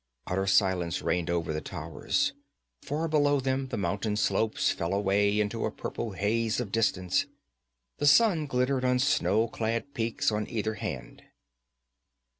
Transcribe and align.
Utter 0.25 0.47
silence 0.47 1.03
reigned 1.03 1.29
over 1.29 1.53
the 1.53 1.61
towers. 1.61 2.33
Far 2.81 3.07
below 3.07 3.39
them 3.39 3.67
the 3.67 3.77
mountain 3.77 4.15
slopes 4.17 4.71
fell 4.71 4.95
away 4.95 5.39
into 5.39 5.63
a 5.67 5.71
purple 5.71 6.13
haze 6.13 6.59
of 6.59 6.71
distance. 6.71 7.27
The 7.99 8.07
sun 8.07 8.47
glittered 8.47 8.83
on 8.83 8.97
snow 8.97 9.47
clad 9.47 9.93
peaks 9.93 10.31
on 10.31 10.49
either 10.49 10.73
hand. 10.73 11.21